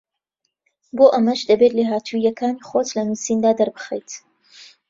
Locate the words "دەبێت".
1.49-1.73